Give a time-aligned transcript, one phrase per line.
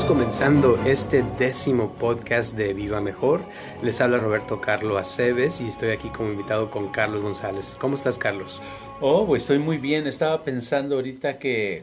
[0.00, 3.42] Estamos comenzando este décimo podcast de Viva Mejor.
[3.82, 7.76] Les habla Roberto Carlos Aceves y estoy aquí como invitado con Carlos González.
[7.78, 8.62] ¿Cómo estás, Carlos?
[9.02, 10.06] Oh, pues estoy muy bien.
[10.06, 11.82] Estaba pensando ahorita que,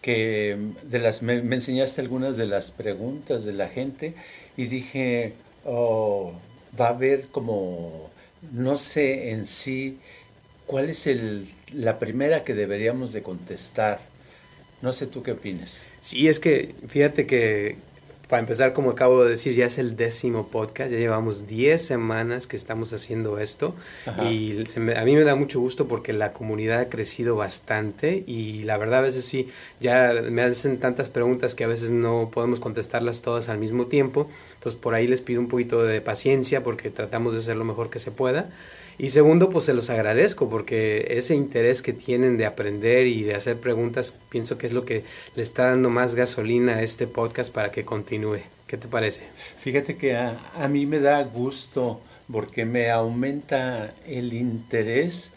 [0.00, 4.14] que de las, me, enseñaste algunas de las preguntas de la gente
[4.56, 5.34] y dije,
[5.64, 6.32] oh,
[6.78, 8.10] va a haber como,
[8.50, 10.00] no sé en sí,
[10.66, 14.00] cuál es el, la primera que deberíamos de contestar.
[14.82, 15.82] No sé tú qué opinas.
[16.00, 17.76] Sí, es que fíjate que
[18.32, 22.46] para empezar, como acabo de decir, ya es el décimo podcast, ya llevamos 10 semanas
[22.46, 23.74] que estamos haciendo esto
[24.30, 24.64] y
[24.96, 29.00] a mí me da mucho gusto porque la comunidad ha crecido bastante y la verdad
[29.00, 29.50] a veces sí,
[29.80, 34.30] ya me hacen tantas preguntas que a veces no podemos contestarlas todas al mismo tiempo,
[34.54, 37.90] entonces por ahí les pido un poquito de paciencia porque tratamos de hacer lo mejor
[37.90, 38.48] que se pueda.
[39.02, 43.34] Y segundo, pues se los agradezco porque ese interés que tienen de aprender y de
[43.34, 45.02] hacer preguntas, pienso que es lo que
[45.34, 48.42] le está dando más gasolina a este podcast para que continúe.
[48.68, 49.24] ¿Qué te parece?
[49.58, 55.32] Fíjate que a, mí me da gusto porque me aumenta el interés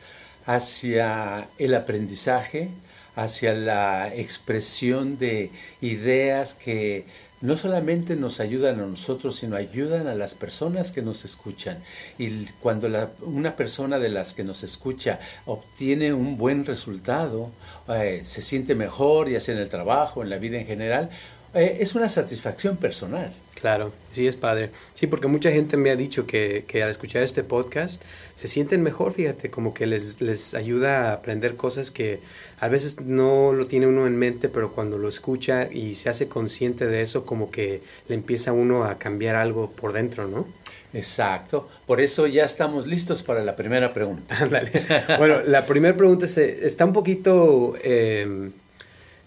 [0.46, 2.70] hacia el aprendizaje,
[3.16, 5.50] hacia la expresión de
[5.82, 7.06] ideas que
[7.42, 11.80] no solamente nos ayudan a nosotros, sino ayudan a las personas que nos escuchan.
[12.18, 12.88] Y cuando
[13.22, 17.52] una persona de las que nos escucha obtiene un buen resultado,
[17.90, 21.10] eh, se siente mejor, ya sea en el trabajo, en la vida en general,
[21.56, 23.34] eh, es una satisfacción personal.
[23.60, 24.70] Claro, sí es padre.
[24.94, 28.02] Sí, porque mucha gente me ha dicho que, que, al escuchar este podcast
[28.36, 32.20] se sienten mejor, fíjate, como que les, les ayuda a aprender cosas que
[32.60, 36.28] a veces no lo tiene uno en mente, pero cuando lo escucha y se hace
[36.28, 40.46] consciente de eso, como que le empieza uno a cambiar algo por dentro, ¿no?
[40.94, 41.70] Exacto.
[41.86, 44.38] Por eso ya estamos listos para la primera pregunta.
[45.18, 47.76] bueno, la primera pregunta está un poquito...
[47.84, 48.52] Eh,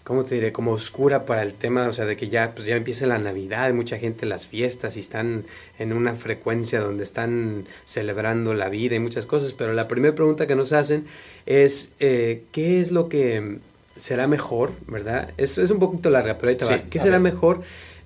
[0.09, 0.51] ¿cómo te diré?
[0.51, 3.71] Como oscura para el tema, o sea, de que ya, pues ya empieza la Navidad,
[3.75, 5.45] mucha gente las fiestas y están
[5.77, 10.47] en una frecuencia donde están celebrando la vida y muchas cosas, pero la primera pregunta
[10.47, 11.05] que nos hacen
[11.45, 13.59] es, eh, ¿qué es lo que
[13.97, 15.29] será mejor, verdad?
[15.37, 16.81] Es, es un poquito larga, pero ahí te va.
[16.89, 17.61] ¿Qué será mejor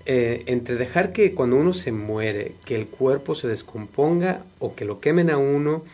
[0.05, 4.83] eh, entre dejar que cuando uno se muere, que el cuerpo se descomponga o que
[4.83, 5.85] lo quemen a uno?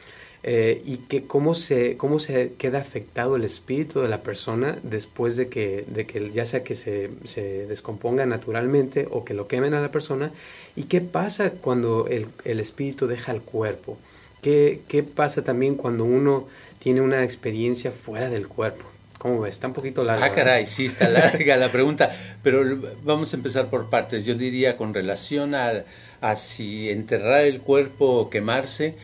[0.42, 5.36] Eh, y que cómo se, cómo se queda afectado el espíritu de la persona después
[5.36, 9.74] de que, de que ya sea que se, se descomponga naturalmente o que lo quemen
[9.74, 10.32] a la persona,
[10.78, 13.98] y qué pasa cuando el, el espíritu deja el cuerpo,
[14.42, 16.48] ¿Qué, qué pasa también cuando uno
[16.80, 18.86] tiene una experiencia fuera del cuerpo.
[19.18, 19.56] ¿Cómo ves?
[19.56, 20.26] Está un poquito larga.
[20.26, 22.10] Ah, caray, sí, está larga la pregunta,
[22.42, 22.64] pero
[23.04, 24.24] vamos a empezar por partes.
[24.24, 25.84] Yo diría con relación a,
[26.22, 28.96] a si enterrar el cuerpo o quemarse,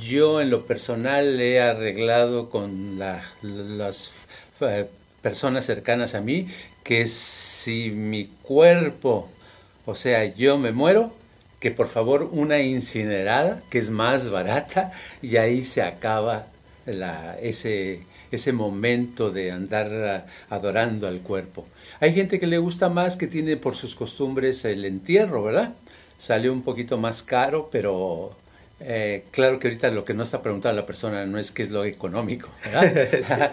[0.00, 4.12] yo en lo personal he arreglado con las
[4.60, 4.86] eh,
[5.22, 6.48] personas cercanas a mí
[6.84, 9.28] que si mi cuerpo,
[9.86, 11.12] o sea, yo me muero,
[11.60, 16.46] que por favor una incinerada, que es más barata, y ahí se acaba
[16.86, 18.00] la, ese,
[18.30, 21.66] ese momento de andar adorando al cuerpo.
[22.00, 25.74] Hay gente que le gusta más, que tiene por sus costumbres el entierro, ¿verdad?
[26.18, 28.36] Salió un poquito más caro, pero
[28.80, 31.70] eh, claro que ahorita lo que no está preguntando la persona no es qué es
[31.70, 32.50] lo económico.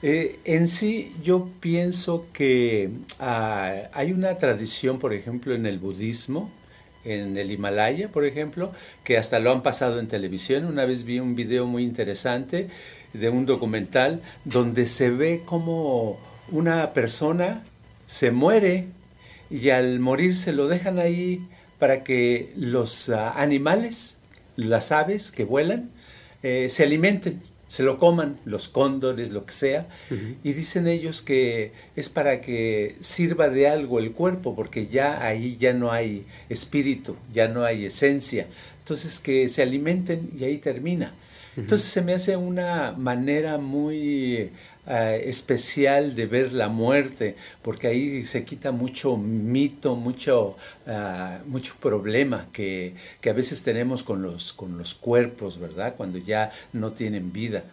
[0.00, 6.52] Eh, en sí, yo pienso que ah, hay una tradición, por ejemplo, en el budismo,
[7.04, 8.70] en el Himalaya, por ejemplo,
[9.02, 10.66] que hasta lo han pasado en televisión.
[10.66, 12.68] Una vez vi un video muy interesante
[13.12, 16.16] de un documental donde se ve como
[16.52, 17.64] una persona
[18.06, 18.86] se muere
[19.50, 21.46] y al morir se lo dejan ahí
[21.78, 24.16] para que los ah, animales
[24.58, 25.90] las aves que vuelan
[26.42, 29.86] eh, se alimenten, se lo coman, los cóndores, lo que sea,
[30.42, 35.56] y dicen ellos que es para que sirva de algo el cuerpo, porque ya ahí
[35.60, 38.46] ya no hay espíritu, ya no hay esencia,
[38.80, 41.12] entonces que se alimenten y ahí termina.
[41.56, 44.50] Entonces se me hace una manera muy
[44.88, 50.56] eh, especial de ver la muerte, porque ahí se quita mucho mito, mucho,
[50.86, 55.94] uh, mucho problema que, que, a veces tenemos con los, con los cuerpos, ¿verdad?
[55.96, 57.64] Cuando ya no tienen vida.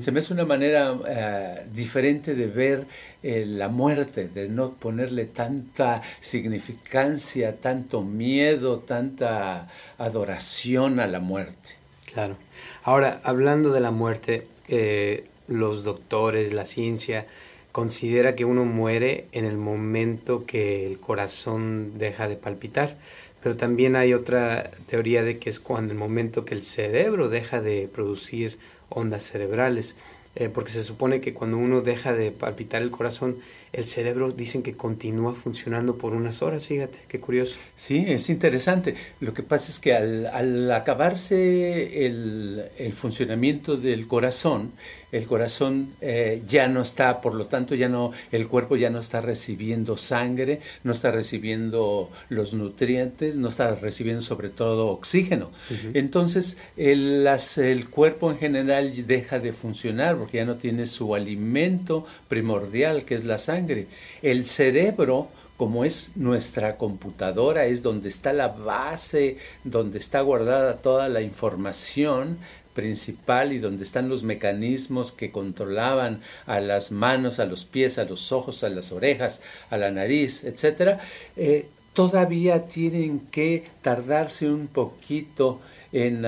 [0.00, 2.86] Se me hace una manera uh, diferente de ver
[3.22, 9.68] eh, la muerte, de no ponerle tanta significancia, tanto miedo, tanta
[9.98, 11.70] adoración a la muerte.
[12.12, 12.36] Claro.
[12.82, 17.26] Ahora, hablando de la muerte, eh, los doctores, la ciencia,
[17.72, 22.96] considera que uno muere en el momento que el corazón deja de palpitar.
[23.42, 27.60] Pero también hay otra teoría de que es cuando el momento que el cerebro deja
[27.60, 28.58] de producir
[28.88, 29.96] ondas cerebrales.
[30.36, 33.36] eh, porque se supone que cuando uno deja de palpitar el corazón,
[33.74, 37.58] el cerebro dicen que continúa funcionando por unas horas, fíjate, qué curioso.
[37.76, 38.94] Sí, es interesante.
[39.20, 44.70] Lo que pasa es que al, acabarse el, funcionamiento del corazón,
[45.16, 49.00] el corazón eh, ya no está, por lo tanto, ya no, el cuerpo ya no
[49.00, 55.50] está recibiendo sangre, no está recibiendo los nutrientes, no está recibiendo sobre todo oxígeno.
[55.94, 57.26] Entonces, el,
[57.56, 63.14] el cuerpo en general deja de funcionar porque ya no tiene su alimento primordial, que
[63.14, 63.86] es la sangre
[64.22, 71.08] el cerebro, como es nuestra computadora, es donde está la base, donde está guardada toda
[71.08, 72.38] la información
[72.74, 78.04] principal y donde están los mecanismos que controlaban a las manos, a los pies, a
[78.04, 79.40] los ojos, a las orejas,
[79.70, 81.00] a la nariz, etcétera,
[81.36, 85.60] eh, todavía tienen que tardarse un poquito
[85.92, 86.26] en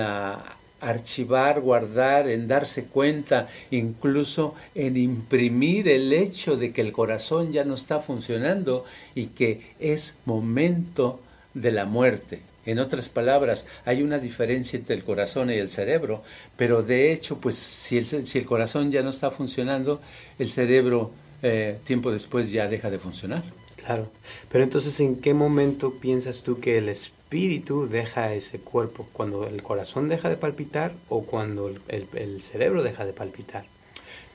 [0.79, 7.65] archivar, guardar, en darse cuenta, incluso en imprimir el hecho de que el corazón ya
[7.65, 11.19] no está funcionando y que es momento
[11.53, 12.41] de la muerte.
[12.67, 16.21] En otras palabras, hay una diferencia entre el corazón y el cerebro,
[16.55, 19.99] pero de hecho, pues si el, si el corazón ya no está funcionando,
[20.37, 21.11] el cerebro
[21.41, 23.43] eh, tiempo después ya deja de funcionar.
[23.77, 24.11] Claro,
[24.51, 29.61] pero entonces, ¿en qué momento piensas tú que el espíritu deja ese cuerpo, cuando el
[29.61, 33.65] corazón deja de palpitar o cuando el, cerebro deja de palpitar.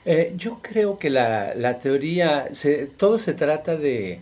[0.05, 2.49] Eh, yo creo que la, teoría,
[2.97, 4.19] todo se trata de,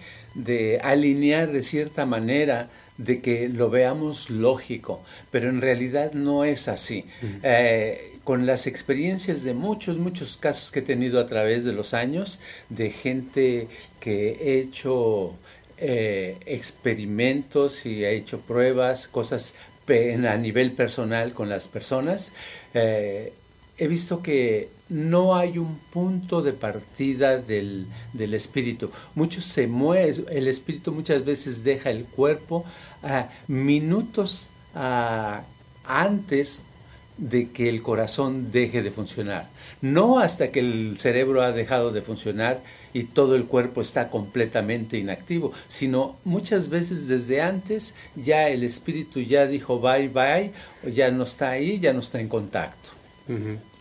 [0.83, 2.69] alinear de cierta manera,
[3.03, 7.05] de que lo veamos lógico, pero en realidad no es así.
[7.43, 11.93] Eh, con las experiencias de muchos, muchos casos que he tenido a través de los
[11.93, 12.39] años,
[12.69, 13.67] de gente
[13.99, 15.33] que he hecho
[15.77, 19.55] eh, experimentos y ha hecho pruebas, cosas
[19.87, 22.31] a nivel personal con las personas,
[22.73, 23.33] eh,
[23.77, 28.91] he visto que no hay un punto de partida del, espíritu.
[29.15, 32.65] Muchos se mueve, el espíritu muchas veces deja el cuerpo
[33.01, 34.49] a minutos
[35.85, 36.61] antes
[37.17, 39.47] de que el corazón deje de funcionar.
[39.81, 42.61] No hasta que el cerebro ha dejado de funcionar
[42.93, 49.21] y todo el cuerpo está completamente inactivo, sino muchas veces desde antes ya el espíritu
[49.21, 50.51] ya dijo bye bye,
[50.91, 52.89] ya no está ahí, ya no está en contacto.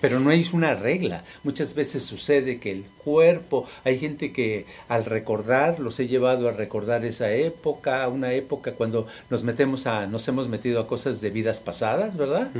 [0.00, 1.24] Pero no es una regla.
[1.44, 6.52] Muchas veces sucede que el cuerpo, hay gente que al recordar, los he llevado a
[6.52, 11.30] recordar esa época, una época cuando nos metemos a, nos hemos metido a cosas de
[11.30, 12.50] vidas pasadas, ¿verdad?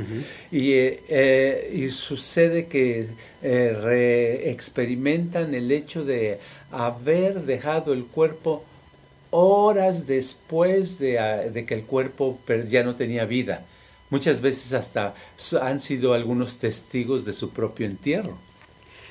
[0.51, 3.07] y, eh, eh, y, sucede que
[3.41, 6.39] eh, reexperimentan el hecho de
[6.71, 8.63] haber dejado el cuerpo
[9.31, 12.39] horas después de, de que el cuerpo
[12.69, 13.65] ya no tenía vida
[14.11, 15.15] Muchas veces hasta
[15.61, 18.37] han sido algunos testigos de su propio entierro.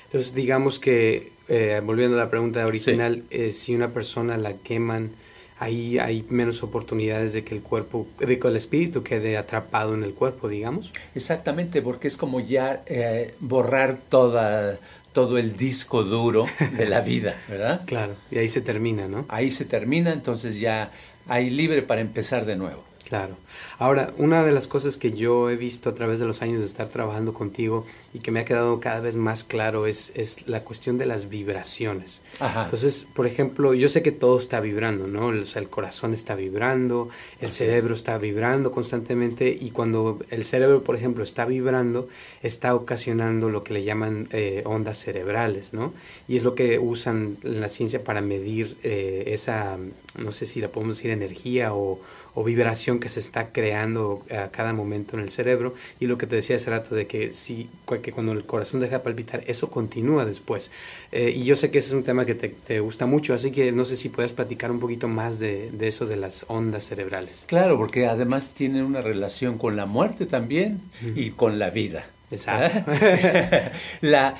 [0.04, 5.10] Entonces, digamos que, eh, volviendo a la pregunta original, eh, si una persona la queman,
[5.58, 10.02] ahí hay menos oportunidades de que el cuerpo, de que el espíritu quede atrapado en
[10.02, 10.90] el cuerpo, digamos.
[11.14, 14.78] Exactamente, porque es como ya eh, borrar toda,
[15.12, 17.82] todo el disco duro de la vida, ¿verdad?
[17.86, 19.26] claro, y ahí se termina, ¿no?
[19.28, 20.90] Ahí se termina, entonces ya
[21.28, 22.89] hay libre para empezar de nuevo.
[23.10, 23.34] Claro.
[23.80, 26.66] Ahora, una de las cosas que yo he visto a través de los años de
[26.66, 27.84] estar trabajando contigo
[28.14, 31.28] y que me ha quedado cada vez más claro es, es la cuestión de las
[31.28, 32.22] vibraciones.
[32.40, 35.26] Entonces, por ejemplo, yo sé que todo está vibrando, ¿no?
[35.26, 37.08] O sea, el corazón está vibrando,
[37.40, 42.08] el cerebro está vibrando constantemente y cuando el cerebro, por ejemplo, está vibrando,
[42.44, 45.92] está ocasionando lo que le llaman eh, ondas cerebrales, ¿no?
[46.28, 49.78] Y es lo que usan en la ciencia para medir eh, esa,
[50.16, 51.98] no sé si la podemos decir energía o
[52.34, 55.74] o vibración que se está creando a cada momento en el cerebro.
[55.98, 57.68] Y lo que te decía hace rato de que si
[58.02, 60.70] que cuando el corazón deja de palpitar eso continúa después.
[61.12, 63.72] Eh, y yo sé que ese es un tema que te, gusta mucho así que
[63.72, 67.44] no sé si puedes platicar un poquito más de, eso de las ondas cerebrales.
[67.48, 70.80] Claro porque además tiene una relación con la muerte también
[71.16, 72.92] y con la vida Exacto.
[74.02, 74.36] la,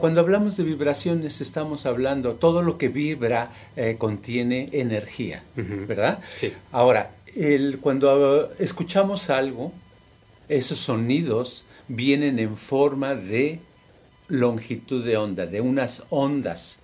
[0.00, 6.18] cuando hablamos de vibraciones estamos hablando, todo lo que vibra eh, contiene energía, ¿verdad?
[6.36, 6.52] Sí.
[6.72, 9.72] Ahora, el, cuando escuchamos algo,
[10.48, 13.60] esos sonidos vienen en forma de
[14.28, 16.80] longitud de onda, de unas ondas.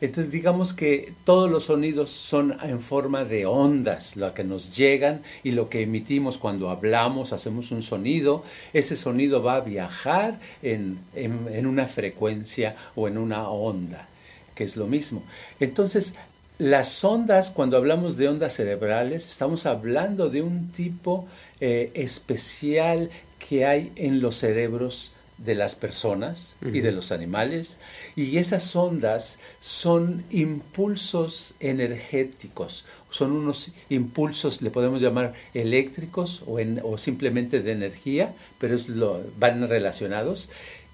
[0.00, 5.22] Entonces digamos que todos los sonidos son en forma de ondas, lo que nos llegan
[5.44, 8.42] y lo que emitimos cuando hablamos, hacemos un sonido,
[8.72, 14.08] ese sonido va a viajar en, en, una frecuencia o en una onda,
[14.54, 15.22] que es lo mismo.
[15.60, 16.14] Entonces,
[16.56, 21.26] las ondas, cuando hablamos de ondas cerebrales, estamos hablando de un tipo
[21.60, 25.12] eh, especial que hay en los cerebros
[25.44, 27.78] de las personas y de los animales
[28.14, 36.98] y esas ondas son impulsos energéticos, son unos impulsos, le podemos llamar eléctricos o, o
[36.98, 40.50] simplemente de energía, pero es lo, van relacionados,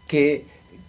[0.07, 0.45] que,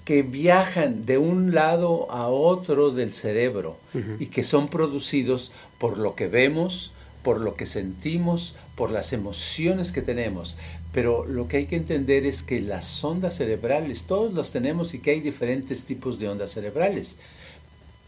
[0.06, 3.78] que viajan de un lado a otro del cerebro
[4.20, 6.92] y que son producidos por lo que vemos,
[7.24, 10.56] por lo que sentimos, por las emociones que tenemos.
[10.98, 15.00] Pero lo que hay que entender es que las ondas cerebrales, todos las tenemos y
[15.00, 17.18] que hay diferentes tipos de ondas cerebrales.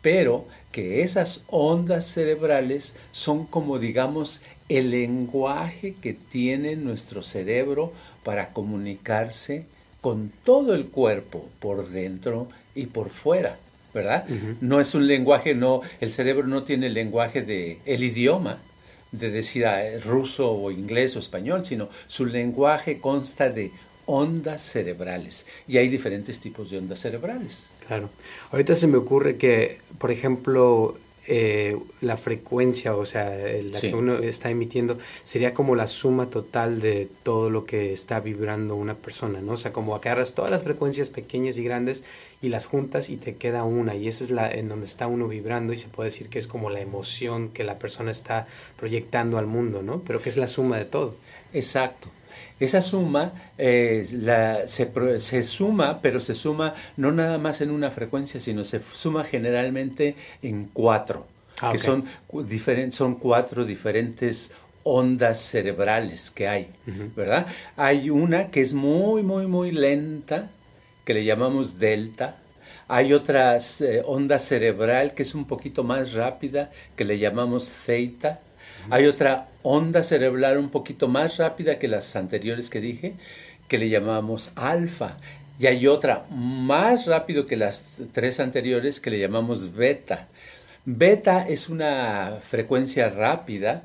[0.02, 7.94] Pero que esas ondas cerebrales son como digamos el lenguaje que tiene nuestro cerebro
[8.24, 9.68] para comunicarse
[10.02, 13.60] con todo el cuerpo por dentro y por fuera,
[13.94, 14.26] ¿verdad?
[14.62, 18.58] No es un lenguaje, no, el cerebro no tiene el lenguaje de el idioma,
[19.12, 23.72] de decir ah, ruso o inglés o español, sino su lenguaje consta de
[24.06, 27.70] ondas cerebrales y hay diferentes tipos de ondas cerebrales.
[27.88, 28.10] Claro.
[28.52, 30.98] Ahorita se me ocurre que, por ejemplo,
[31.28, 36.82] eh, la frecuencia, o sea, la que uno está emitiendo, sería como la suma total
[36.82, 39.54] de todo lo que está vibrando una persona, ¿no?
[39.54, 42.04] O sea, como agarras todas las frecuencias pequeñas y grandes
[42.42, 45.28] y las juntas y te queda una, y esa es la en donde está uno
[45.28, 48.48] vibrando y se puede decir que es como la emoción que la persona está
[48.78, 50.02] proyectando al mundo, ¿no?
[50.06, 51.16] Pero que es la suma de todo.
[51.54, 52.10] Exacto.
[52.60, 57.92] Esa suma eh, la, se, se, suma, pero se suma no nada más en una
[57.92, 61.26] frecuencia, sino se suma generalmente en cuatro,
[61.62, 62.06] ah, que son,
[62.92, 64.52] son cuatro diferentes
[64.84, 66.68] ondas cerebrales que hay,
[67.16, 67.48] ¿verdad?
[67.78, 70.50] Hay una que es muy, muy, muy lenta,
[71.06, 72.38] que le llamamos delta.
[72.88, 78.40] Hay otra eh, onda cerebral que es un poquito más rápida, que le llamamos theta.
[78.92, 83.14] Hay otra onda cerebral un poquito más rápida que las anteriores que dije,
[83.68, 85.18] que le llamamos alfa.
[85.60, 90.28] Y hay otra más rápido que las tres anteriores que le llamamos beta.
[90.86, 93.84] Beta es una frecuencia rápida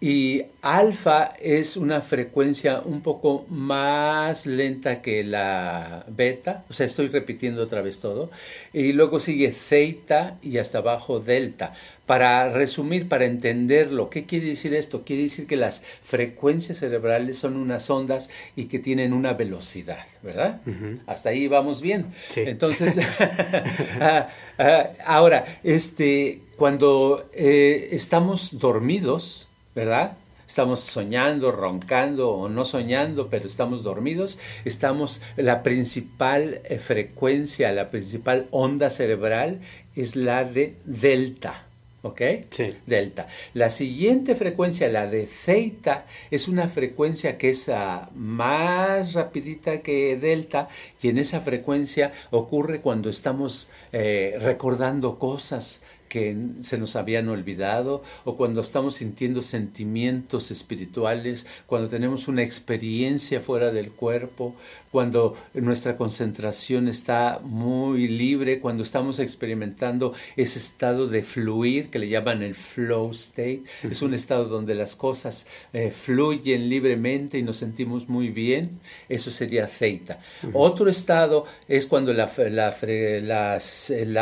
[0.00, 7.08] y alfa es una frecuencia un poco más lenta que la beta, o sea, estoy
[7.08, 8.30] repitiendo otra vez todo.
[8.72, 11.74] Y luego sigue theta y hasta abajo delta.
[12.06, 15.04] Para resumir, para entenderlo, ¿qué quiere decir esto?
[15.04, 20.62] Quiere decir que las frecuencias cerebrales son unas ondas y que tienen una velocidad, ¿verdad?
[21.06, 22.06] Hasta ahí vamos bien.
[22.34, 22.98] Entonces,
[24.00, 24.28] ah,
[24.58, 30.16] ah, ahora, este, cuando eh, estamos dormidos, ¿verdad?
[30.46, 34.38] Estamos soñando, roncando o no soñando, pero estamos dormidos.
[34.64, 39.60] Estamos, la principal eh, frecuencia, la principal onda cerebral
[39.94, 41.66] es la de delta.
[42.02, 42.22] ¿Ok?
[42.48, 42.74] Sí.
[42.86, 43.28] Delta.
[43.52, 50.16] La siguiente frecuencia, la de theta, es una frecuencia que es ah, más rapidita que
[50.16, 50.68] delta
[51.02, 58.02] y en esa frecuencia ocurre cuando estamos eh, recordando cosas, que se nos habían olvidado
[58.24, 64.56] o cuando estamos sintiendo sentimientos espirituales, cuando tenemos una experiencia fuera del cuerpo,
[64.90, 72.08] cuando nuestra concentración está muy libre, cuando estamos experimentando ese estado de fluir que le
[72.08, 73.62] llaman el flow state.
[73.88, 78.80] Es un estado donde las cosas eh, fluyen libremente y nos sentimos muy bien.
[79.08, 80.18] Eso sería theta.
[80.52, 82.76] Otro estado es cuando la, la,
[83.22, 83.60] la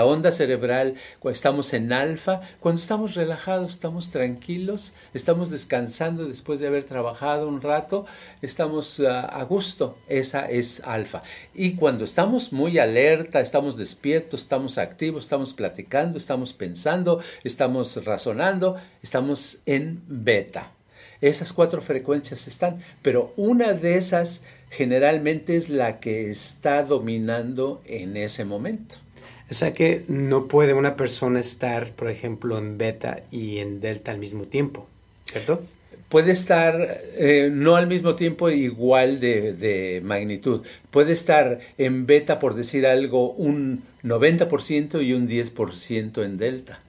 [0.04, 6.66] onda cerebral, cuando estamos en alfa, cuando estamos relajados, estamos tranquilos, estamos descansando después de
[6.66, 8.06] haber trabajado un rato,
[8.42, 9.96] estamos ah, a gusto.
[10.08, 11.22] Esa es alfa.
[11.54, 18.76] Y cuando estamos muy alerta, estamos despiertos, estamos activos, estamos platicando, estamos pensando, estamos razonando,
[19.02, 20.72] estamos en beta.
[21.20, 28.16] Esas cuatro frecuencias están, pero una de esas generalmente es la que está dominando en
[28.16, 28.96] ese momento.
[29.50, 34.10] O sea que no puede una persona estar, por ejemplo, en beta y en delta
[34.10, 34.86] al mismo tiempo,
[35.24, 35.62] ¿cierto?
[36.08, 40.62] puede estar eh, no al mismo tiempo igual de, de, magnitud.
[40.90, 46.80] Puede estar en beta, por decir algo, un 90% y un 10% en delta.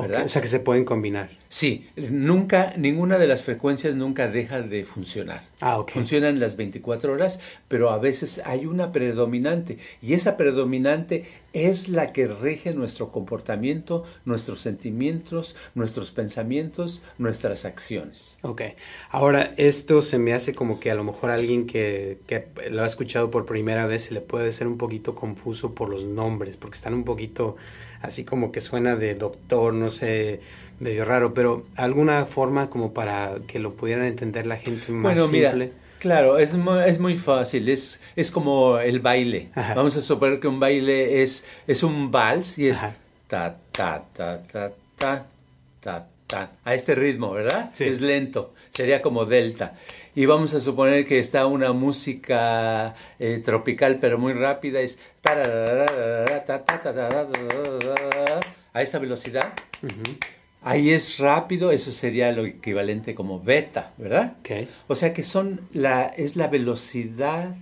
[0.00, 1.30] O sea que se pueden combinar.
[1.48, 5.44] Sí, nunca, ninguna de las frecuencias nunca deja de funcionar.
[5.60, 11.24] Ah, Funcionan las 24 horas, pero a veces hay una predominante y esa predominante
[11.54, 18.36] es la que rige nuestro comportamiento, nuestros sentimientos, nuestros pensamientos, nuestras acciones.
[18.42, 18.62] Ok,
[19.10, 22.86] ahora esto se me hace como que a lo mejor alguien que, que lo ha
[22.86, 26.76] escuchado por primera vez se le puede ser un poquito confuso por los nombres, porque
[26.76, 27.56] están un poquito
[28.02, 30.40] así como que suena de doctor, no sé,
[30.80, 35.26] medio raro, pero alguna forma como para que lo pudieran entender la gente más bueno,
[35.26, 35.72] simple.
[35.98, 39.48] Claro, es muy, es muy fácil, es, es como el baile.
[39.74, 42.80] Vamos a suponer que un baile es, es un vals y es
[43.26, 45.26] ta, ta, ta, ta, ta,
[45.80, 47.70] ta, ta, a este ritmo, ¿verdad?
[47.72, 47.84] Sí.
[47.84, 49.76] Es lento, sería como delta.
[50.18, 54.98] Y vamos a suponer que está una música eh, tropical pero muy rápida, es
[58.72, 59.52] a esta velocidad.
[60.62, 64.34] Ahí es rápido, eso sería lo equivalente como beta, ¿verdad?
[64.40, 64.68] Okay.
[64.88, 67.54] O sea que son la, es la velocidad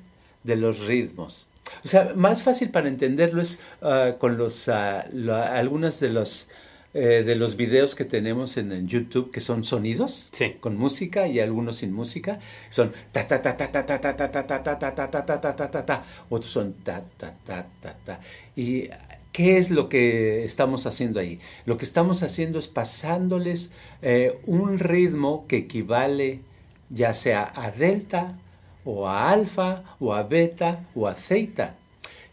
[0.42, 1.46] de los ritmos.
[1.84, 6.48] O sea, más fácil para entenderlo es uh, con los, uh, la, algunas de los,
[6.96, 10.56] eh, de los videos que tenemos en, en, YouTube que son sonidos sí.
[10.60, 12.38] con música y algunos sin música.
[12.70, 15.40] Son ta ta ta ta ta ta ta ta ta ta ta ta ta ta
[15.40, 18.20] ta ta ta ta otros son ta ta ta ta ta
[18.56, 18.88] y
[19.36, 21.40] ¿Qué es lo que estamos haciendo ahí?
[21.66, 26.40] Lo que estamos haciendo es pasándoles eh, un ritmo que equivale
[26.88, 28.38] ya sea a delta
[28.86, 31.74] o a alfa o a beta o a theta.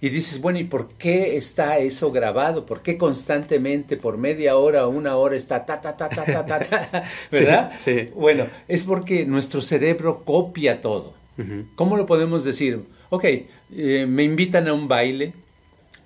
[0.04, 2.66] Y dices, bueno, ¿y por qué está eso grabado?
[2.66, 6.46] ¿Por qué constantemente, por media hora o una hora está ta, ta, ta, ta, ta,
[6.46, 7.04] ta, ta?
[7.32, 7.72] ¿Verdad?
[7.78, 8.10] Sí, sí.
[8.14, 11.14] Bueno, es porque nuestro cerebro copia todo.
[11.38, 11.66] Uh -huh.
[11.76, 12.82] ¿Cómo lo podemos decir?
[13.12, 15.32] Ok, eh, me invitan a un baile,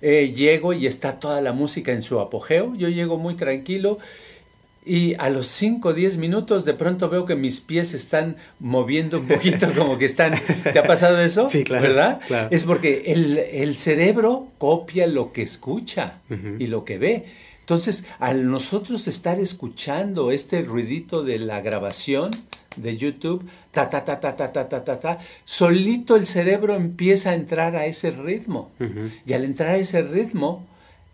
[0.00, 3.98] eh, llego y está toda la música en su apogeo, yo llego muy tranquilo
[4.84, 9.18] y a los 5 o 10 minutos de pronto veo que mis pies están moviendo
[9.18, 10.34] un poquito, como que están...
[10.62, 11.48] ¿Te ha pasado eso?
[11.48, 11.82] Sí, claro.
[11.82, 12.20] ¿Verdad?
[12.26, 12.48] Claro.
[12.50, 16.56] Es porque el, el, cerebro copia lo que escucha uh -huh.
[16.58, 17.24] y lo que ve.
[17.60, 22.30] Entonces, al nosotros estar escuchando este ruidito de la grabación
[22.76, 27.30] de YouTube, ta, ta, ta, ta, ta, ta, ta, ta, ta, solito el cerebro empieza
[27.30, 28.70] a entrar a ese ritmo.
[28.80, 29.10] Uh -huh.
[29.26, 30.66] Y al entrar a ese ritmo,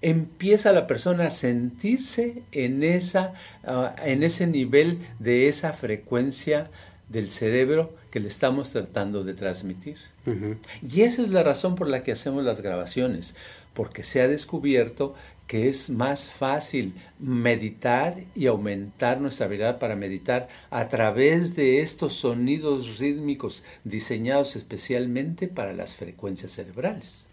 [0.05, 3.33] empieza la persona a sentirse en, esa,
[3.67, 6.71] uh, en ese nivel de esa frecuencia
[7.09, 9.97] del cerebro que le estamos tratando de transmitir.
[10.27, 10.57] Uh -huh.
[10.87, 13.35] Y esa es la razón por la que hacemos las grabaciones,
[13.73, 15.15] porque se ha descubierto
[15.47, 22.13] que es más fácil meditar y aumentar nuestra habilidad para meditar a través de estos
[22.15, 27.24] sonidos rítmicos diseñados especialmente para las frecuencias cerebrales.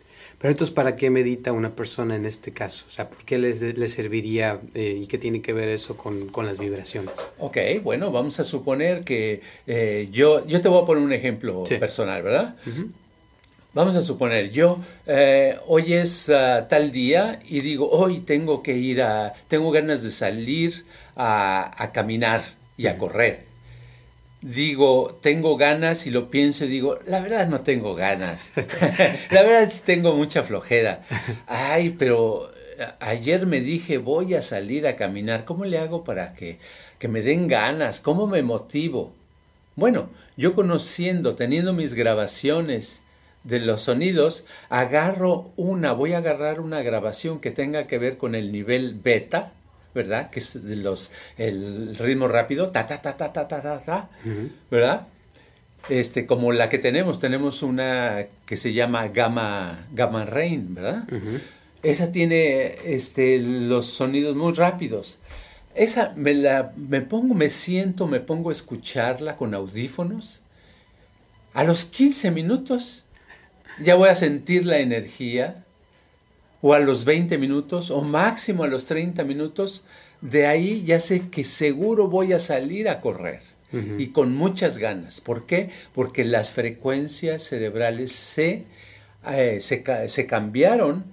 [0.42, 2.86] Pero entonces, ¿para qué medita una persona en este caso?
[2.88, 6.30] O sea, ¿por qué les, les serviría eh, y qué tiene que ver eso con,
[6.30, 7.14] con, las vibraciones?
[7.38, 11.64] Ok, bueno, vamos a suponer que eh, yo, yo te voy a poner un ejemplo
[11.68, 11.76] sí.
[11.76, 12.56] personal, ¿verdad?
[12.66, 12.92] Uh -huh.
[13.74, 18.76] Vamos a suponer, yo eh, hoy es uh, tal día y digo, hoy tengo que
[18.76, 22.44] ir a, tengo ganas de salir a, a caminar
[22.78, 23.51] y a correr.
[24.42, 28.52] Digo, tengo ganas y lo pienso y digo, la verdad no tengo ganas.
[29.32, 31.04] la verdad tengo mucha flojera.
[31.48, 35.46] Ay, pero eh, ayer me dije, voy a salir a caminar.
[35.46, 36.58] ¿Cómo le hago para que,
[36.98, 38.00] que me den ganas?
[38.00, 39.14] ¿Cómo me motivo?
[39.76, 43.02] Bueno, yo conociendo, teniendo mis grabaciones,
[43.44, 48.36] de los sonidos, agarro una, voy a agarrar una grabación que tenga que ver con
[48.36, 49.54] el nivel beta,
[49.94, 50.30] ¿verdad?
[50.30, 54.10] Que es de los, el ritmo rápido, ta, ta, ta, ta, ta, ta, ta, ta
[54.26, 54.50] Uh -huh.
[54.70, 55.08] ¿verdad?
[55.90, 61.04] Este, como la que tenemos, tenemos una que se llama Gamma, Gamma Rain, ¿verdad?
[61.12, 61.40] Uh -huh.
[61.84, 65.18] Esa tiene este, los sonidos muy rápidos.
[65.74, 70.42] Esa me la me pongo, me siento, me pongo a escucharla con audífonos.
[71.54, 73.06] A los 15 minutos
[73.84, 75.64] ya voy a sentir la energía,
[76.62, 79.86] o a los 20 minutos, o máximo a los 30 minutos,
[80.22, 83.42] de ahí ya sé que seguro voy a salir a correr.
[83.74, 84.02] Uh -huh.
[84.02, 85.22] Y con muchas ganas.
[85.22, 85.70] ¿Por qué?
[85.96, 88.66] Porque las frecuencias cerebrales se,
[89.32, 91.06] eh, se, se cambiaron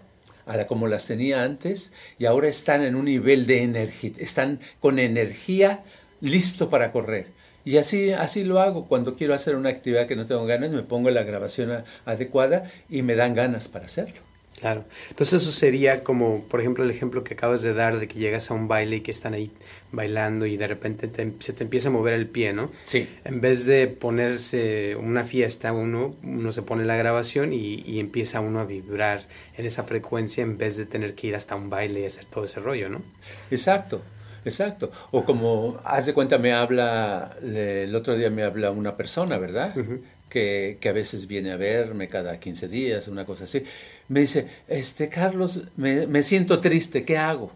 [0.47, 4.61] a la, como las tenía antes y ahora están en un nivel de energía, están
[4.81, 5.85] con energía
[6.21, 7.27] listo para correr.
[7.65, 8.87] Y así, así lo hago.
[8.89, 12.71] Cuando quiero hacer una actividad que no tengo ganas, me pongo la grabación a, adecuada
[12.89, 14.28] y me dan ganas para hacerlo.
[14.59, 14.85] Claro.
[15.11, 18.51] Entonces eso sería como, por ejemplo, el ejemplo que acabas de dar de que llegas
[18.51, 19.53] a un baile y que están ahí
[19.93, 22.71] bailando y de repente te, se te empieza a mover el pie, ¿no?
[22.85, 23.09] Sí.
[23.25, 28.41] En vez de ponerse una fiesta, uno, uno se pone la grabación y, y empieza
[28.41, 29.23] uno a vibrar
[29.57, 32.45] en esa frecuencia en vez de tener que ir hasta un baile y hacer todo
[32.45, 33.03] ese rollo, ¿no?
[33.51, 34.03] Exacto.
[34.45, 34.91] Exacto.
[35.11, 39.77] O como, haz de cuenta, me habla, el otro día me habla una persona, ¿verdad?
[39.77, 40.01] Uh -huh.
[40.29, 43.65] Que, a veces viene a verme cada 15 días, una cosa así.
[44.09, 47.53] Me dice, este, Carlos, me, me siento triste, ¿qué hago?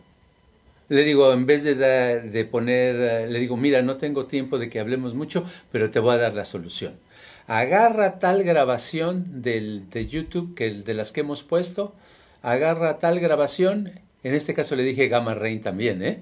[0.89, 4.81] Le digo, en vez de, de poner, le digo, mira, no tengo tiempo de que
[4.81, 6.95] hablemos mucho, pero te voy a dar la solución.
[7.47, 11.95] Agarra tal grabación del, de YouTube, que de las que hemos puesto,
[12.43, 16.21] agarra tal grabación en este caso le dije Gamma Rain también, ¿eh?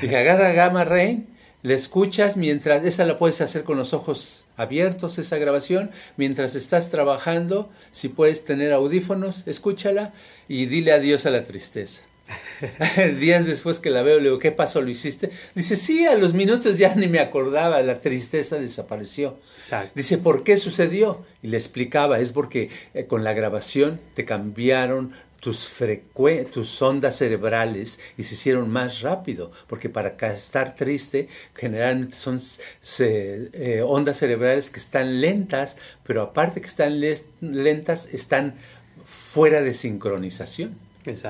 [0.00, 1.26] Dije, agarra Gamma Rain,
[1.62, 6.90] La escuchas mientras, esa la puedes hacer con los ojos abiertos, esa grabación, mientras estás
[6.90, 10.12] trabajando, si puedes tener audífonos, escúchala
[10.48, 12.02] y dile adiós a la tristeza.
[13.20, 14.80] Días después que la veo, le digo, ¿qué pasó?
[14.80, 15.30] ¿Lo hiciste?
[15.54, 19.38] Dice, sí, a los minutos ya ni me acordaba, la tristeza desapareció.
[19.94, 21.24] Dice, ¿por qué sucedió?
[21.42, 25.74] Y le explicaba, es porque eh, con la grabación te cambiaron tus,
[26.52, 32.38] tus ondas cerebrales y se hicieron más rápido, porque para estar triste generalmente son
[33.00, 37.00] eh, ondas cerebrales que están lentas, pero aparte que están
[37.40, 38.54] lentas, están
[39.04, 40.78] fuera de sincronización.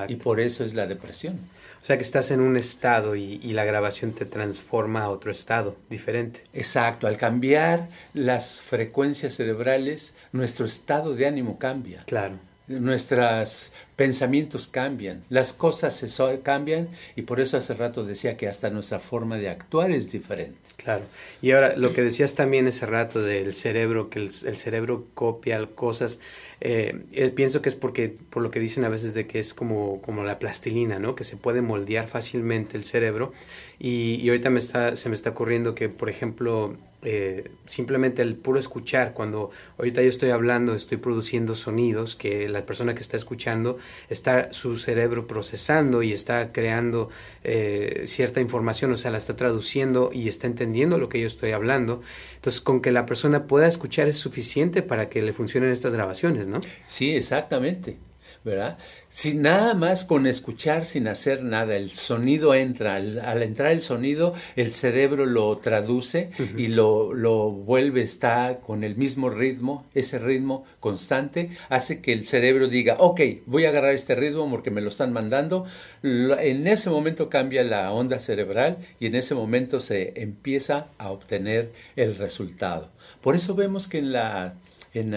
[0.09, 1.41] Y por eso es la depresión.
[1.81, 5.75] O sea que estás en un estado y, la grabación te transforma a otro estado
[5.89, 6.45] diferente.
[6.53, 12.03] Exacto, al cambiar las frecuencias cerebrales, nuestro estado de ánimo cambia.
[12.05, 12.52] Claro.
[12.81, 18.71] Nuestros pensamientos cambian, las cosas se cambian y por eso hace rato decía que hasta
[18.71, 20.59] nuestra forma de actuar es diferente.
[20.77, 21.05] Claro.
[21.41, 26.19] Y ahora lo que decías también ese rato del cerebro, que el, cerebro copia cosas
[26.61, 30.01] eh, pienso que es porque, por lo que dicen a veces de que es como,
[30.01, 31.15] como la plastilina, ¿no?
[31.15, 33.33] Que se puede moldear fácilmente el cerebro.
[33.79, 38.37] Y, y ahorita me está, se me está ocurriendo que, por ejemplo, eh, simplemente el
[38.37, 43.17] puro escuchar, cuando ahorita yo estoy hablando, estoy produciendo sonidos que la persona que está
[43.17, 47.11] escuchando está su cerebro procesando y está creando
[47.43, 51.51] eh, cierta información, o sea, la está traduciendo y está entendiendo lo que yo estoy
[51.51, 52.03] hablando.
[52.37, 56.47] Entonces, con que la persona pueda escuchar es suficiente para que le funcionen estas grabaciones,
[56.47, 56.61] ¿no?
[56.87, 57.97] Sí, exactamente.
[58.45, 58.79] ¿Verdad?
[59.09, 64.35] Sin nada más con escuchar sin hacer nada, el sonido entra, al, entrar el sonido
[64.57, 70.65] el cerebro lo traduce y lo, lo vuelve, está con el mismo ritmo, ese ritmo
[70.81, 74.89] constante hace que el cerebro diga, ok, voy a agarrar este ritmo porque me lo
[74.89, 75.67] están mandando,
[76.03, 81.73] en ese momento cambia la onda cerebral y en ese momento se empieza a obtener
[81.97, 82.91] el resultado.
[83.21, 84.55] Por eso vemos que en la
[84.95, 85.17] en,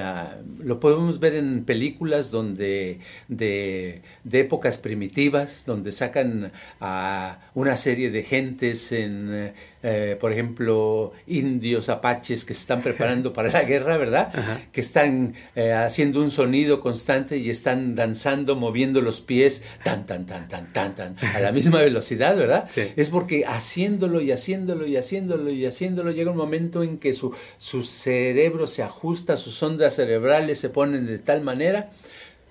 [0.63, 8.09] lo podemos ver en películas donde de, de épocas primitivas, donde sacan a una serie
[8.09, 9.53] de gentes en
[9.87, 14.65] eh, por ejemplo, indios, apaches que se están preparando para la guerra, ¿verdad?
[14.71, 20.25] Que están eh, haciendo un sonido constante y están danzando, moviendo los pies, tan, tan,
[20.25, 22.67] tan, tan, tan, tan, a la misma velocidad, ¿verdad?
[22.95, 27.35] Es porque haciéndolo y haciéndolo y haciéndolo y haciéndolo llega un momento en que su,
[27.59, 31.91] su cerebro se ajusta, sus ondas cerebrales se ponen de tal manera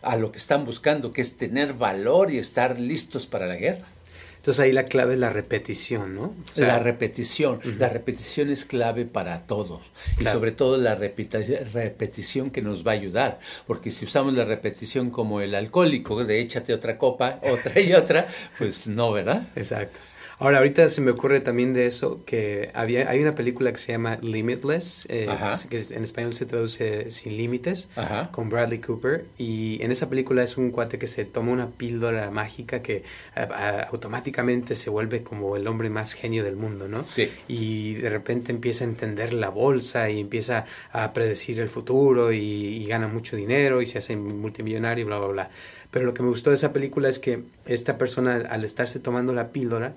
[0.02, 3.86] a lo que están buscando, que es tener valor y estar listos para la guerra.
[4.44, 6.34] Entonces ahí la clave es la repetición, ¿no?
[6.56, 7.60] la repetición.
[7.78, 9.80] La repetición es clave para todos.
[10.20, 13.40] Y sobre todo la repetición que nos va a ayudar.
[13.66, 18.26] Porque si usamos la repetición como el alcohólico, de échate otra copa, otra y otra,
[18.58, 19.48] pues no, ¿verdad?
[19.56, 19.98] Exacto.
[20.38, 23.92] Ahora, ahorita se me ocurre también de eso que había, hay una película que se
[23.92, 25.28] llama Limitless, eh,
[25.70, 27.88] que en español se traduce Sin Límites,
[28.32, 29.24] con Bradley Cooper.
[29.38, 33.04] Y en esa película es un cuate que se toma una píldora mágica que
[33.90, 37.04] automáticamente se vuelve como el hombre más genio del mundo, ¿no?
[37.04, 37.30] Sí.
[37.48, 42.38] Y de repente empieza a entender la bolsa y empieza a predecir el futuro y,
[42.38, 45.50] y gana mucho dinero y se hace multimillonario y bla, bla, bla.
[45.90, 49.32] Pero lo que me gustó de esa película es que esta persona, al estarse tomando
[49.32, 49.94] la píldora,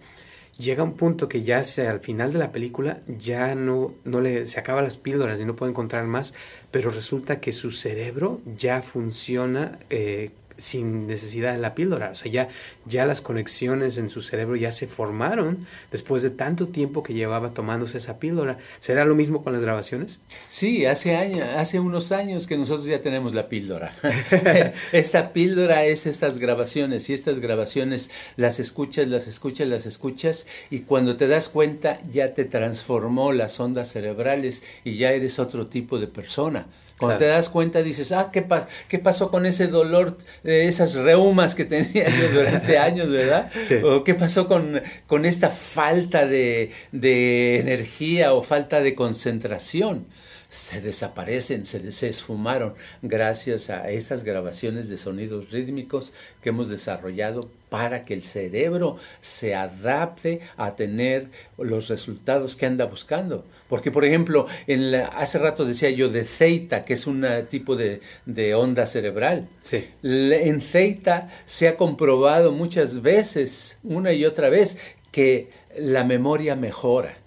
[0.58, 4.46] llega un punto que ya sea al final de la película ya no, no le
[4.46, 6.34] se acaban las píldoras y no puede encontrar más,
[6.72, 12.12] pero resulta que su cerebro ya funciona eh, sin necesidad de la píldora.
[12.12, 12.50] O sea, ya,
[12.86, 17.52] ya las conexiones en su cerebro ya se formaron después de tanto tiempo que llevaba
[17.52, 18.58] tomándose esa píldora.
[18.80, 20.20] ¿Será lo mismo con las grabaciones?
[20.50, 23.92] Sí, hace, años, hace unos años que nosotros ya tenemos la píldora.
[24.92, 30.80] Esta píldora es estas grabaciones y estas grabaciones las escuchas, las escuchas, las escuchas y
[30.82, 36.00] cuando te das cuenta ya te transformó las ondas cerebrales y ya eres otro tipo
[36.00, 36.68] de persona.
[37.00, 38.46] Cuando te das cuenta dices, ah, ¿qué,
[38.88, 43.52] ¿qué pasó con ese dolor, de esas reumas que tenía yo durante años, verdad?
[43.84, 50.06] O qué pasó con, con esta falta de, de energía o falta de concentración
[50.50, 57.50] se desaparecen, se, se, esfumaron gracias a estas grabaciones de sonidos rítmicos que hemos desarrollado
[57.70, 63.44] para que el cerebro se adapte a tener los resultados que anda buscando.
[63.68, 68.00] Porque, por ejemplo, en hace rato decía yo de Zeta, que es un tipo de,
[68.26, 69.50] de onda cerebral.
[69.62, 69.86] Sí.
[70.02, 74.78] En Zeta se ha comprobado muchas veces, una y otra vez,
[75.12, 77.18] que la memoria mejora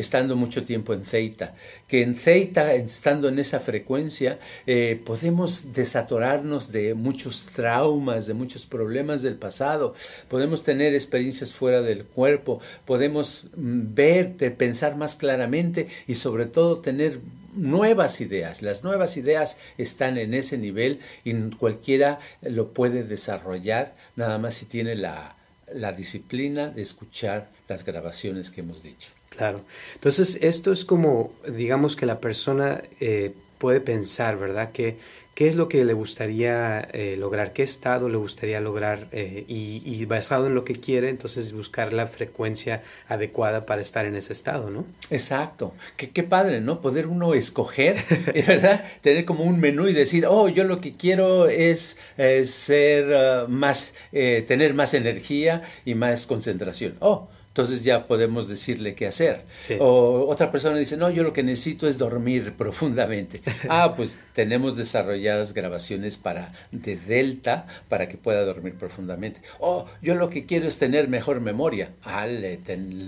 [0.00, 1.54] estando mucho tiempo en Zeita,
[1.86, 8.64] que en Zeita, estando en esa frecuencia, eh, podemos desatorarnos de muchos traumas, de muchos
[8.64, 9.94] problemas del pasado,
[10.28, 16.78] podemos tener experiencias fuera del cuerpo, podemos mm, ver, pensar más claramente y sobre todo
[16.78, 17.20] tener
[17.54, 18.62] nuevas ideas.
[18.62, 24.64] Las nuevas ideas están en ese nivel y cualquiera lo puede desarrollar, nada más si
[24.64, 25.34] tiene la,
[25.74, 29.10] la disciplina de escuchar las grabaciones que hemos dicho.
[29.30, 29.60] Claro.
[29.94, 34.72] Entonces, esto es como, digamos que la persona eh, puede pensar, ¿verdad?
[34.72, 34.96] Que
[35.34, 40.04] qué es lo que le gustaría eh, lograr, qué estado le gustaría lograr eh, y,
[40.06, 44.70] basado en lo que quiere, entonces buscar la frecuencia adecuada para estar en ese estado,
[44.70, 44.84] ¿no?
[45.08, 45.72] Exacto.
[45.96, 46.80] Qué, qué padre, ¿no?
[46.80, 47.96] Poder uno escoger,
[48.46, 48.84] ¿verdad?
[49.02, 51.96] Tener como un menú y decir, oh, yo lo que quiero es
[52.44, 56.96] ser ah, más, tener más energía y más concentración.
[57.00, 59.42] Oh, entonces ya podemos decirle qué hacer.
[59.80, 63.42] O otra persona dice, no, yo lo que necesito es dormir profundamente.
[63.68, 69.42] ah, pues tenemos desarrolladas grabaciones para de delta para que pueda dormir profundamente.
[69.58, 71.90] O yo lo que quiero es tener mejor memoria.
[72.04, 72.56] Ah, le,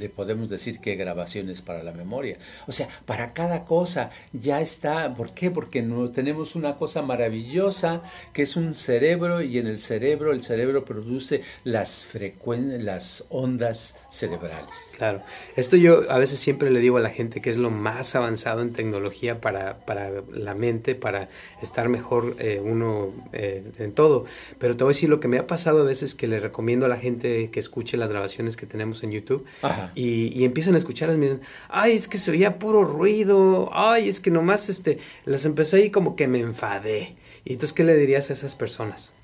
[0.08, 2.36] podemos decir qué grabaciones para la memoria.
[2.66, 5.14] O sea, para cada cosa ya está.
[5.14, 5.52] ¿Por qué?
[5.52, 8.02] Porque no, tenemos una cosa maravillosa
[8.32, 12.08] que es un cerebro y en el cerebro el cerebro produce las,
[12.80, 15.22] las ondas cerebrales Claro.
[15.56, 18.60] Esto yo a veces siempre le digo a la gente que es lo más avanzado
[18.60, 21.28] en tecnología para, para la mente, para
[21.60, 24.26] estar mejor eh, uno eh, en todo.
[24.60, 26.86] Pero te voy a decir lo que me ha pasado a veces que le recomiendo
[26.86, 29.44] a la gente que escuche las grabaciones que tenemos en YouTube
[29.94, 33.70] y, y, empiezan a escuchar y me dicen, ay, es que se oía puro ruido,
[33.72, 37.16] ay, es que nomás este, las empecé ahí como que me enfadé.
[37.44, 39.14] Y entonces, ¿qué le dirías a esas personas?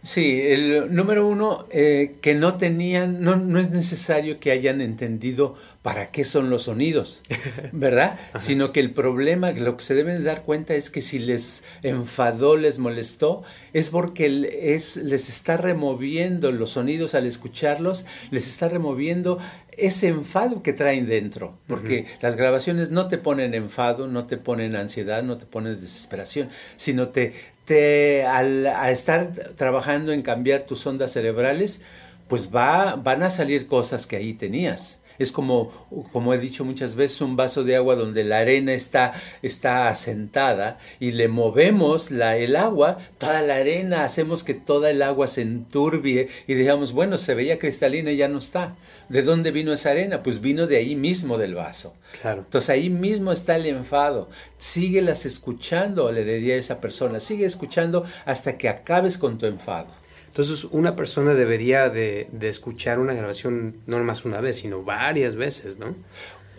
[0.00, 5.56] Sí, el número uno, eh, que no tenían, no, no es necesario que hayan entendido
[5.88, 7.22] para qué son los sonidos,
[7.72, 8.18] ¿verdad?
[8.38, 12.58] Sino que el problema, lo que se deben dar cuenta es que si les enfadó,
[12.58, 19.38] les molestó, es porque es, les está removiendo los sonidos al escucharlos, les está removiendo
[19.78, 24.76] ese enfado que traen dentro, porque las grabaciones no te ponen enfado, no te ponen
[24.76, 27.32] ansiedad, no te ponen desesperación, sino te,
[27.64, 31.80] te al, estar trabajando en cambiar tus ondas cerebrales,
[32.28, 35.00] pues va, van a salir cosas que ahí tenías.
[35.18, 35.70] Es como,
[36.12, 40.78] como he dicho muchas veces, un vaso de agua donde la arena está, está asentada
[41.00, 45.42] y le movemos la, el agua, toda la arena, hacemos que toda el agua se
[45.42, 48.76] enturbie y digamos, bueno, se veía cristalina y ya no está.
[49.08, 50.22] ¿De dónde vino esa arena?
[50.22, 51.94] Pues vino de ahí mismo del vaso.
[52.20, 52.42] Claro.
[52.42, 54.28] Entonces ahí mismo está el enfado.
[54.58, 57.18] Síguelas escuchando, le diría a esa persona.
[57.18, 59.86] Sigue escuchando hasta que acabes con tu enfado.
[60.28, 65.34] Entonces, una persona debería de, de escuchar una grabación no más una vez, sino varias
[65.34, 65.96] veces, ¿no?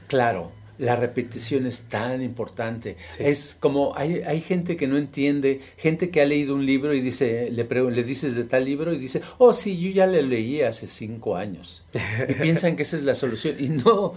[0.08, 2.98] Claro, la repetición es tan importante.
[3.20, 7.02] Es como hay, hay gente que no entiende, gente que ha leído un libro y
[7.02, 10.62] dice, le, le dices de tal libro y dice, oh sí, yo ya le leí
[10.62, 11.84] hace cinco años.
[12.28, 13.58] Y piensan que esa es la solución.
[13.60, 14.13] Y no,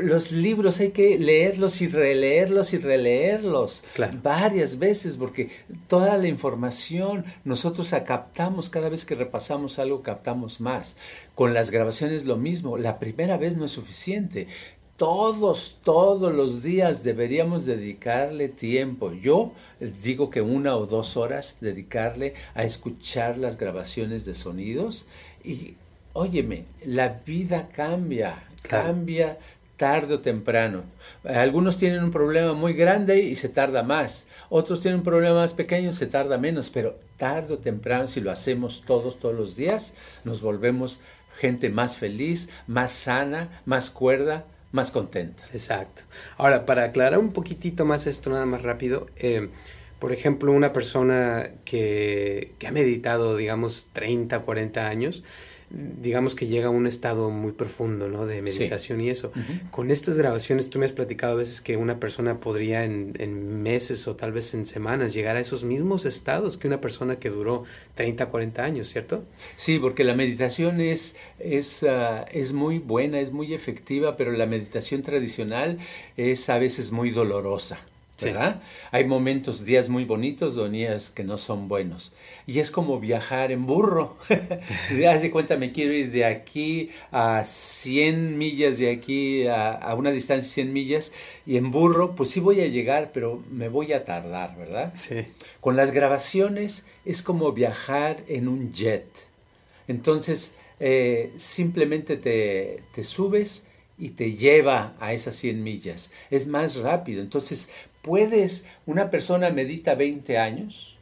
[0.00, 3.84] los libros hay que leerlos y releerlos y releerlos
[4.22, 5.50] varias veces porque
[5.86, 10.96] toda la información nosotros captamos cada vez que repasamos algo, captamos más.
[11.34, 14.48] Con las grabaciones lo mismo, la primera vez no es suficiente
[14.96, 19.12] todos, todos los días deberíamos dedicarle tiempo.
[19.12, 19.52] Yo
[20.02, 25.06] digo que una o dos horas dedicarle a escuchar las grabaciones de sonidos
[25.44, 25.74] y,
[26.12, 29.38] óyeme, la vida cambia, cambia
[29.76, 30.84] tarde o temprano.
[31.24, 34.26] Algunos tienen un problema muy grande y se tarda más.
[34.48, 36.70] Otros tienen un problema más pequeño y se tarda menos.
[36.70, 39.92] Pero tarde o temprano, si lo hacemos todos, todos los días,
[40.24, 41.00] nos volvemos
[41.38, 45.44] gente más feliz, más sana, más cuerda, más contenta.
[45.52, 46.02] Exacto.
[46.36, 49.48] Ahora, para aclarar un poquitito más esto, nada más rápido, eh,
[49.98, 55.24] por ejemplo, una persona que, que, ha meditado, digamos, 30, 40 años,
[55.70, 58.26] digamos que llega a un estado muy profundo, ¿no?
[58.26, 59.32] De meditación y eso.
[59.70, 63.62] Con estas grabaciones, tú me has platicado a veces que una persona podría en, en,
[63.62, 67.30] meses o tal vez en semanas llegar a esos mismos estados que una persona que
[67.30, 69.24] duró 30, 40 años, ¿cierto?
[69.56, 74.46] Sí, porque la meditación es, es, ah, es muy buena, es muy efectiva, pero la
[74.46, 75.78] meditación tradicional
[76.16, 77.80] es a veces muy dolorosa.
[78.20, 78.62] ¿Verdad?
[78.90, 82.14] Hay momentos, días muy bonitos, días que no son buenos.
[82.46, 84.16] Y es como viajar en burro.
[85.08, 89.94] Haz de cuenta, me quiero ir de aquí a 100 millas, de aquí a, a,
[89.94, 91.12] una distancia de 100 millas,
[91.44, 94.92] y en burro, pues sí voy a llegar, pero me voy a tardar, ¿verdad?
[94.94, 95.26] Sí.
[95.60, 99.06] Con las grabaciones es como viajar en un jet.
[99.88, 103.66] Entonces, eh, simplemente te, te subes
[103.98, 106.10] y te lleva a esas 100 millas.
[106.30, 107.22] Es más rápido.
[107.22, 107.70] Entonces,
[108.06, 110.96] puedes, una persona medita 20 años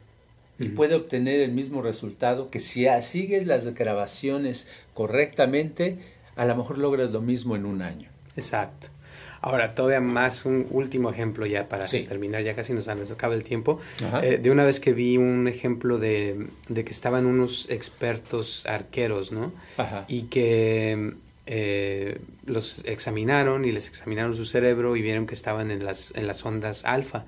[0.57, 5.99] y puede obtener el mismo resultado que si sigues las grabaciones correctamente,
[6.35, 8.09] a lo mejor logras lo mismo en un año.
[8.35, 8.87] Exacto.
[9.41, 13.43] Ahora, todavía más un último ejemplo ya para terminar, ya casi nos, nos acaba el
[13.43, 13.79] tiempo.
[14.23, 19.31] Eh, de una vez que vi un ejemplo de, de, que estaban unos expertos arqueros,
[19.31, 19.53] ¿no?
[19.77, 20.05] Ajá.
[20.07, 21.13] Y que
[21.45, 26.27] eh, los examinaron y les examinaron su cerebro y vieron que estaban en las, en
[26.27, 27.25] las ondas alfa.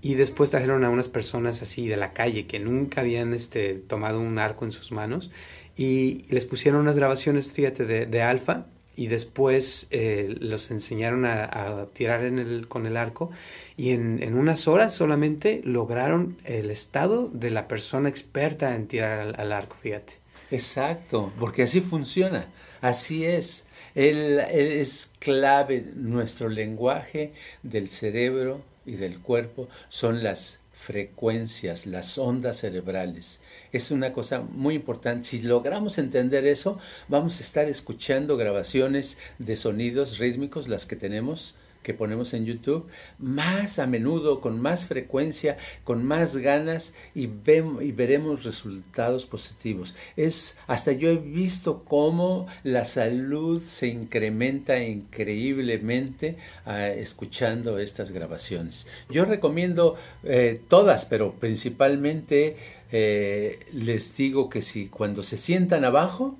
[0.00, 4.20] Y después trajeron a unas personas así de la calle que nunca habían este, tomado
[4.20, 5.30] un arco en sus manos
[5.76, 11.86] y les pusieron unas grabaciones, fíjate, de, de alfa y después eh, los enseñaron a,
[11.92, 13.30] tirar en el, con el arco
[13.76, 19.34] y en, en, unas horas solamente lograron el estado de la persona experta en tirar
[19.38, 20.21] al, arco, fíjate.
[20.52, 22.46] Exacto, porque así funciona,
[22.80, 23.66] así es.
[23.94, 32.58] El, es clave nuestro lenguaje del cerebro y del cuerpo son las frecuencias, las ondas
[32.58, 33.40] cerebrales
[33.72, 35.24] es una cosa muy importante.
[35.24, 41.54] Si logramos entender eso, vamos a estar escuchando grabaciones de sonidos rítmicos, las que tenemos
[41.82, 42.86] que ponemos en YouTube,
[43.18, 49.94] más a menudo, con más frecuencia, con más ganas y, y veremos resultados positivos.
[50.16, 58.86] Es hasta yo he visto cómo la salud se incrementa increíblemente ah, escuchando estas grabaciones.
[59.08, 62.56] Yo recomiendo eh, todas, pero principalmente
[62.90, 66.36] eh, les digo que si cuando se sientan abajo,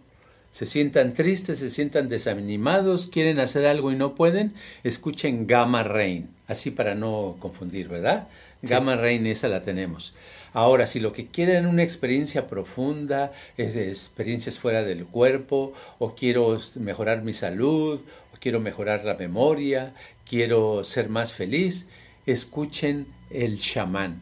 [0.52, 4.52] se sientan tristes, se sientan desanimados, quieren hacer algo y no pueden,
[4.84, 8.28] escuchen Gamma Rain, así para no confundir, ¿verdad?
[8.60, 10.14] Gamma Rain, esa la tenemos.
[10.52, 16.60] Ahora, si lo que quieren es una experiencia profunda, experiencias fuera del cuerpo, o quiero
[16.76, 18.00] mejorar mi salud,
[18.32, 19.94] o quiero mejorar la memoria,
[20.28, 21.88] quiero ser más feliz,
[22.26, 24.20] escuchen el chamán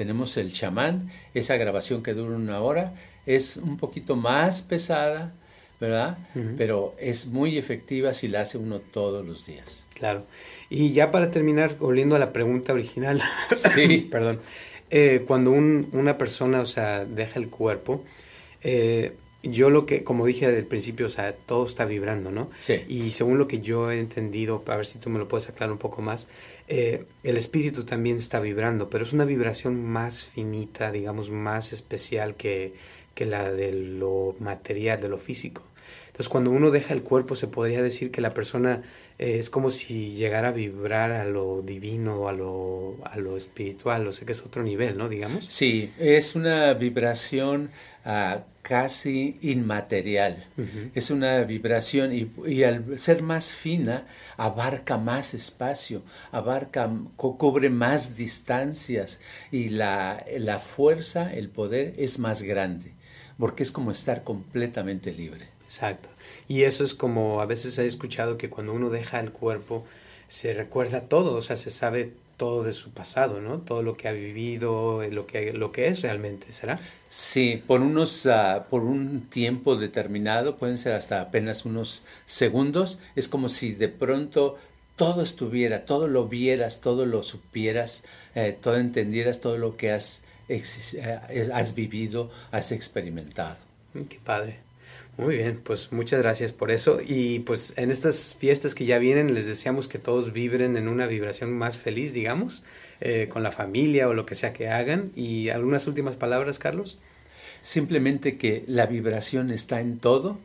[0.00, 2.94] tenemos el chamán, esa grabación que dura una hora,
[3.26, 5.34] es un poquito más pesada,
[5.80, 6.18] ¿verdad?
[6.58, 9.86] Pero es muy efectiva si la hace uno todos los días.
[9.94, 10.24] Claro.
[10.68, 13.20] Y ya para terminar, volviendo a la pregunta original,
[13.74, 14.06] sí.
[14.10, 14.40] perdón,
[14.90, 18.04] eh, cuando una persona, o sea, deja el cuerpo,
[18.62, 22.50] eh, yo lo que, como dije al principio, o sea, todo está vibrando, ¿no?
[22.60, 22.84] Sí.
[22.88, 25.72] Y según lo que yo he entendido, a ver si tú me lo puedes aclarar
[25.72, 26.28] un poco más,
[26.68, 32.34] eh, el espíritu también está vibrando, pero es una vibración más finita, digamos, más especial
[32.34, 32.74] que,
[33.14, 35.62] que la de lo material, de lo físico.
[36.20, 38.82] Entonces, cuando uno deja el cuerpo, se podría decir que la persona
[39.18, 44.06] eh, es como si llegara a vibrar a lo divino, a lo, a lo espiritual,
[44.06, 45.08] o sea que es otro nivel, ¿no?
[45.08, 45.46] Digamos.
[45.46, 47.70] Sí, es una vibración
[48.04, 50.46] uh, casi inmaterial.
[50.94, 54.04] Es una vibración y, al ser más fina
[54.36, 56.02] abarca más espacio,
[56.32, 62.92] abarca, cubre más distancias y la, la fuerza, el poder es más grande,
[63.38, 65.48] porque es como estar completamente libre.
[65.70, 66.08] Exacto.
[66.48, 69.86] Y eso es como a veces he escuchado que cuando uno deja el cuerpo
[70.26, 73.58] se recuerda todo, o sea, se sabe todo de su pasado, ¿no?
[73.58, 76.76] Todo lo que ha vivido, lo que, lo que es realmente, ¿será?
[77.08, 83.28] Sí, por unos, uh, por un tiempo determinado, pueden ser hasta apenas unos segundos, es
[83.28, 84.58] como si de pronto
[84.96, 88.02] todo estuviera, todo lo vieras, todo lo supieras,
[88.34, 90.62] eh, todo entendieras, todo lo que has, eh,
[91.54, 93.58] has vivido, has experimentado.
[94.08, 94.69] Qué padre.
[95.20, 96.98] Muy bien, pues muchas gracias por eso.
[97.06, 101.06] Y pues en estas fiestas que ya vienen, les deseamos que todos vibren en una
[101.06, 102.62] vibración más feliz, digamos,
[103.02, 105.12] eh, con la familia o lo que sea que hagan.
[105.14, 106.98] ¿Y algunas últimas palabras, Carlos?
[107.60, 110.38] Simplemente que la vibración está en todo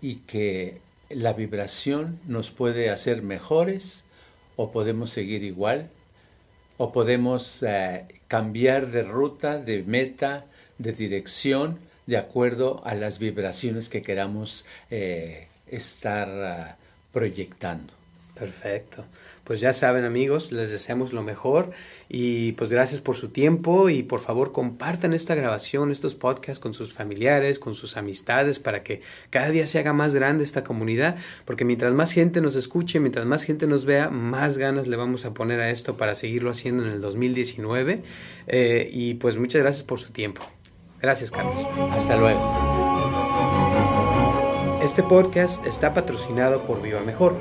[0.00, 0.78] y que
[1.10, 4.04] la vibración nos puede hacer mejores
[4.54, 5.90] o podemos seguir igual
[6.76, 10.46] o podemos eh, cambiar de ruta, de meta,
[10.78, 16.76] de dirección de acuerdo a las vibraciones que queramos eh, estar ah,
[17.12, 17.92] proyectando.
[18.34, 19.04] Perfecto.
[19.44, 21.70] Pues ya saben amigos, les deseamos lo mejor
[22.08, 26.72] y pues gracias por su tiempo y por favor compartan esta grabación, estos podcasts con
[26.72, 31.16] sus familiares, con sus amistades para que cada día se haga más grande esta comunidad,
[31.44, 35.24] porque mientras más gente nos escuche, mientras más gente nos vea, más ganas le vamos
[35.26, 38.02] a poner a esto para seguirlo haciendo en el 2019
[38.46, 40.42] eh, y pues muchas gracias por su tiempo.
[41.02, 41.66] Gracias, Carlos.
[41.90, 42.40] Hasta luego.
[44.82, 47.34] Este podcast está patrocinado por Viva Mejor.